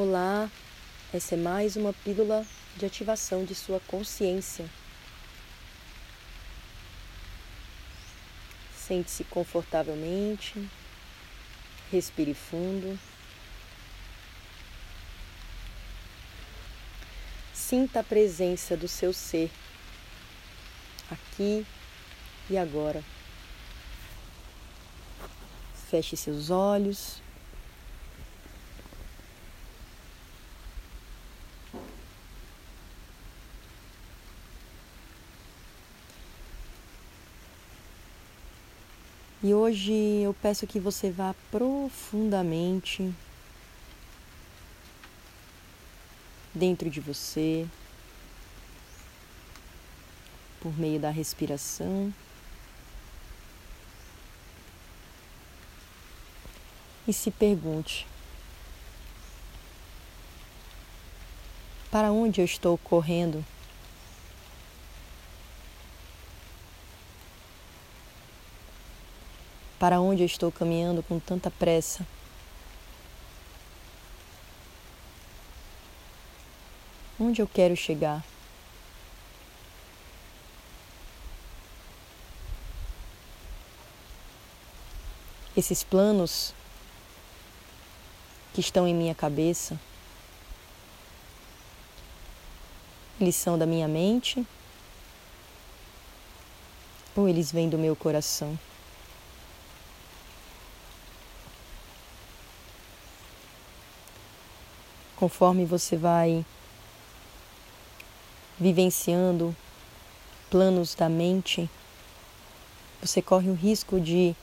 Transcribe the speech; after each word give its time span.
Olá, 0.00 0.48
essa 1.12 1.34
é 1.34 1.36
mais 1.36 1.74
uma 1.74 1.92
pílula 1.92 2.46
de 2.76 2.86
ativação 2.86 3.44
de 3.44 3.52
sua 3.52 3.80
consciência. 3.80 4.64
Sente-se 8.76 9.24
confortavelmente, 9.24 10.70
respire 11.90 12.32
fundo. 12.32 12.96
Sinta 17.52 17.98
a 17.98 18.04
presença 18.04 18.76
do 18.76 18.86
seu 18.86 19.12
ser 19.12 19.50
aqui 21.10 21.66
e 22.48 22.56
agora. 22.56 23.02
Feche 25.90 26.16
seus 26.16 26.50
olhos. 26.50 27.20
E 39.40 39.54
hoje 39.54 39.92
eu 39.92 40.34
peço 40.34 40.66
que 40.66 40.80
você 40.80 41.12
vá 41.12 41.32
profundamente 41.48 43.14
dentro 46.52 46.90
de 46.90 46.98
você, 47.00 47.64
por 50.60 50.76
meio 50.76 50.98
da 50.98 51.10
respiração. 51.10 52.12
E 57.06 57.12
se 57.12 57.30
pergunte: 57.30 58.08
para 61.92 62.10
onde 62.10 62.40
eu 62.40 62.44
estou 62.44 62.76
correndo? 62.76 63.44
Para 69.78 70.00
onde 70.00 70.22
eu 70.22 70.26
estou 70.26 70.50
caminhando 70.50 71.04
com 71.04 71.20
tanta 71.20 71.52
pressa? 71.52 72.04
Onde 77.20 77.40
eu 77.40 77.46
quero 77.46 77.76
chegar? 77.76 78.24
Esses 85.56 85.84
planos 85.84 86.52
que 88.52 88.60
estão 88.60 88.86
em 88.86 88.94
minha 88.94 89.14
cabeça, 89.14 89.78
eles 93.20 93.36
são 93.36 93.56
da 93.56 93.66
minha 93.66 93.86
mente 93.86 94.44
ou 97.14 97.28
eles 97.28 97.50
vêm 97.52 97.68
do 97.68 97.78
meu 97.78 97.94
coração? 97.94 98.58
Conforme 105.18 105.64
você 105.64 105.96
vai 105.96 106.46
vivenciando 108.56 109.54
planos 110.48 110.94
da 110.94 111.08
mente, 111.08 111.68
você 113.02 113.20
corre 113.20 113.50
o 113.50 113.54
risco 113.54 114.00
de 114.00 114.34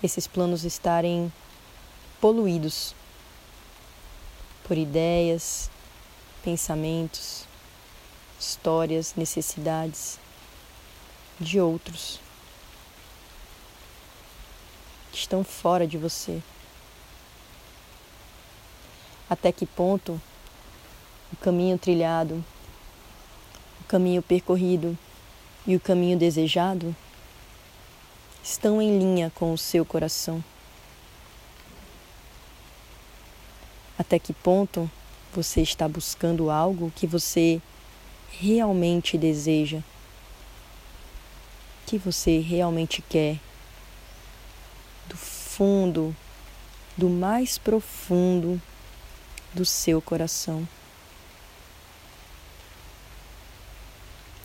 esses 0.00 0.28
planos 0.28 0.64
estarem 0.64 1.32
poluídos 2.20 2.94
por 4.62 4.78
ideias, 4.78 5.68
pensamentos, 6.44 7.44
histórias, 8.38 9.14
necessidades 9.16 10.20
de 11.40 11.60
outros 11.60 12.20
que 15.10 15.18
estão 15.18 15.42
fora 15.42 15.88
de 15.88 15.98
você 15.98 16.40
até 19.28 19.52
que 19.52 19.66
ponto 19.66 20.20
o 21.32 21.36
caminho 21.36 21.78
trilhado, 21.78 22.42
o 23.80 23.84
caminho 23.84 24.22
percorrido 24.22 24.96
e 25.66 25.76
o 25.76 25.80
caminho 25.80 26.18
desejado 26.18 26.96
estão 28.42 28.80
em 28.80 28.98
linha 28.98 29.30
com 29.34 29.52
o 29.52 29.58
seu 29.58 29.84
coração. 29.84 30.42
Até 33.98 34.18
que 34.18 34.32
ponto 34.32 34.90
você 35.34 35.60
está 35.60 35.86
buscando 35.86 36.50
algo 36.50 36.90
que 36.96 37.06
você 37.06 37.60
realmente 38.30 39.18
deseja, 39.18 39.80
que 41.84 41.98
você 41.98 42.38
realmente 42.38 43.02
quer, 43.02 43.38
do 45.06 45.16
fundo, 45.16 46.16
do 46.96 47.10
mais 47.10 47.58
profundo 47.58 48.60
do 49.54 49.64
seu 49.64 50.00
coração. 50.00 50.66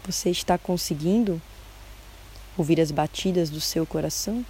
Você 0.05 0.29
está 0.29 0.57
conseguindo 0.57 1.41
ouvir 2.57 2.79
as 2.81 2.91
batidas 2.91 3.49
do 3.49 3.61
seu 3.61 3.85
coração? 3.85 4.45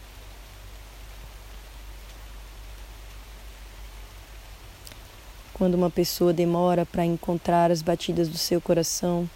Quando 5.53 5.75
uma 5.75 5.89
pessoa 5.89 6.33
demora 6.33 6.85
para 6.85 7.05
encontrar 7.05 7.69
as 7.69 7.81
batidas 7.81 8.27
do 8.27 8.37
seu 8.37 8.59
coração, 8.59 9.29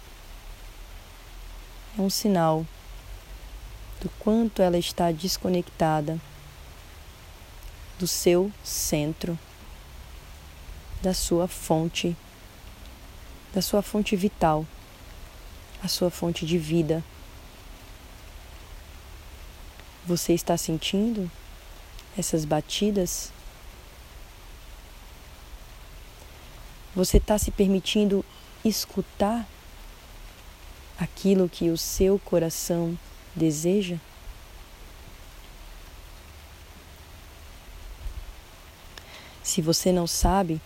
é 1.96 2.02
um 2.02 2.10
sinal 2.10 2.66
do 4.00 4.10
quanto 4.18 4.60
ela 4.60 4.76
está 4.76 5.12
desconectada 5.12 6.20
do 7.98 8.06
seu 8.06 8.52
centro 8.62 9.38
da 11.00 11.14
sua 11.14 11.46
fonte, 11.46 12.16
da 13.54 13.62
sua 13.62 13.82
fonte 13.82 14.16
vital, 14.16 14.66
a 15.82 15.88
sua 15.88 16.10
fonte 16.10 16.44
de 16.44 16.58
vida. 16.58 17.04
Você 20.06 20.32
está 20.32 20.56
sentindo 20.56 21.30
essas 22.16 22.44
batidas? 22.44 23.32
Você 26.94 27.18
está 27.18 27.38
se 27.38 27.50
permitindo 27.50 28.24
escutar 28.64 29.46
aquilo 30.98 31.48
que 31.48 31.70
o 31.70 31.78
seu 31.78 32.18
coração 32.18 32.98
deseja? 33.36 33.98
Se 39.42 39.62
você 39.62 39.92
não 39.92 40.06
sabe, 40.06 40.60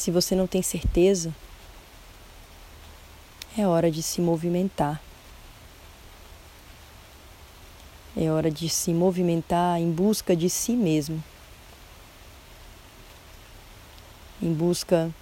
se 0.00 0.10
você 0.10 0.34
não 0.34 0.46
tem 0.46 0.62
certeza, 0.62 1.30
é 3.56 3.66
hora 3.66 3.90
de 3.90 4.02
se 4.02 4.18
movimentar. 4.22 4.98
É 8.16 8.30
hora 8.30 8.50
de 8.50 8.66
se 8.70 8.94
movimentar 8.94 9.78
em 9.78 9.92
busca 9.92 10.34
de 10.34 10.48
si 10.48 10.72
mesmo. 10.72 11.22
Em 14.40 14.54
busca 14.54 15.14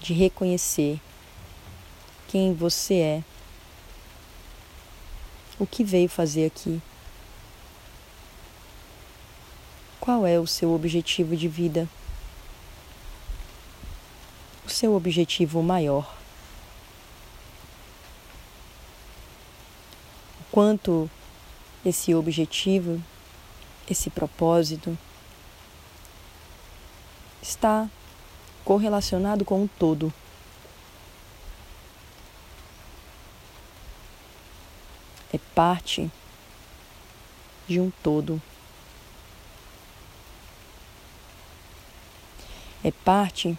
de 0.00 0.12
reconhecer 0.12 1.00
quem 2.28 2.54
você 2.54 2.94
é, 2.94 3.24
o 5.58 5.66
que 5.66 5.82
veio 5.82 6.08
fazer 6.08 6.46
aqui, 6.46 6.80
qual 9.98 10.24
é 10.24 10.38
o 10.38 10.46
seu 10.46 10.72
objetivo 10.72 11.36
de 11.36 11.48
vida 11.48 11.88
seu 14.78 14.94
objetivo 14.94 15.60
maior. 15.60 16.16
O 20.40 20.44
quanto 20.52 21.10
esse 21.84 22.14
objetivo, 22.14 23.02
esse 23.90 24.08
propósito 24.08 24.96
está 27.42 27.90
correlacionado 28.64 29.44
com 29.44 29.64
o 29.64 29.68
todo. 29.80 30.14
É 35.32 35.38
parte 35.56 36.08
de 37.66 37.80
um 37.80 37.90
todo. 38.00 38.40
É 42.84 42.92
parte 42.92 43.58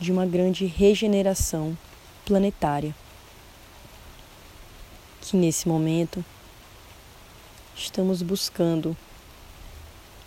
de 0.00 0.12
uma 0.12 0.26
grande 0.26 0.66
regeneração 0.66 1.76
planetária, 2.24 2.94
que 5.20 5.36
nesse 5.36 5.68
momento 5.68 6.24
estamos 7.74 8.22
buscando 8.22 8.96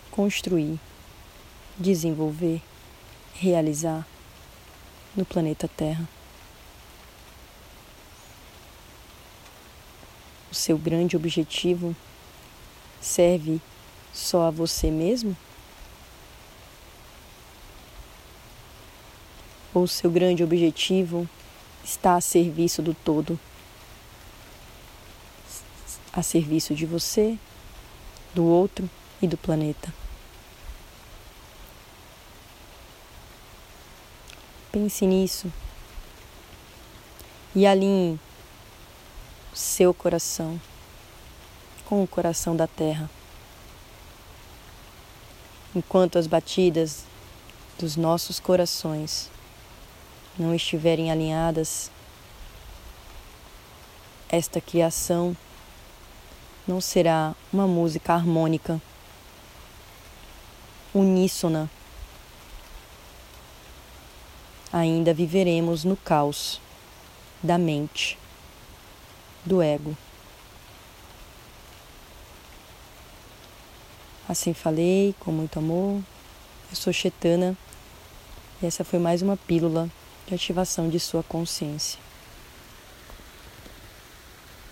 construir 0.09 0.79
desenvolver, 1.81 2.61
realizar 3.33 4.07
no 5.15 5.25
planeta 5.25 5.67
Terra. 5.67 6.07
O 10.51 10.55
seu 10.55 10.77
grande 10.77 11.15
objetivo 11.15 11.95
serve 12.99 13.59
só 14.13 14.47
a 14.47 14.51
você 14.51 14.91
mesmo? 14.91 15.35
Ou 19.73 19.87
seu 19.87 20.11
grande 20.11 20.43
objetivo 20.43 21.27
está 21.83 22.15
a 22.15 22.21
serviço 22.21 22.81
do 22.81 22.93
todo? 22.93 23.39
A 26.11 26.21
serviço 26.21 26.75
de 26.75 26.85
você, 26.85 27.37
do 28.35 28.43
outro 28.43 28.89
e 29.21 29.27
do 29.27 29.37
planeta? 29.37 29.93
Pense 34.71 35.05
nisso 35.05 35.51
e 37.53 37.65
alinhe 37.65 38.19
seu 39.53 39.93
coração 39.93 40.59
com 41.85 42.01
o 42.01 42.07
coração 42.07 42.55
da 42.55 42.67
terra. 42.67 43.09
Enquanto 45.75 46.17
as 46.17 46.27
batidas 46.27 47.03
dos 47.77 47.95
nossos 47.95 48.39
corações 48.39 49.29
não 50.37 50.55
estiverem 50.55 51.11
alinhadas, 51.11 51.91
esta 54.29 54.61
criação 54.61 55.35
não 56.65 56.79
será 56.79 57.35
uma 57.51 57.67
música 57.67 58.13
harmônica, 58.13 58.81
uníssona. 60.93 61.69
Ainda 64.71 65.13
viveremos 65.13 65.83
no 65.83 65.97
caos 65.97 66.61
da 67.43 67.57
mente 67.57 68.17
do 69.45 69.61
ego. 69.61 69.97
Assim 74.29 74.53
falei, 74.53 75.13
com 75.19 75.29
muito 75.29 75.59
amor. 75.59 76.01
Eu 76.69 76.75
sou 76.75 76.93
Chetana 76.93 77.57
e 78.63 78.65
essa 78.65 78.85
foi 78.85 78.97
mais 78.97 79.21
uma 79.21 79.35
pílula 79.35 79.89
de 80.31 80.35
ativação 80.35 80.87
de 80.87 80.97
sua 80.99 81.21
consciência. 81.23 81.99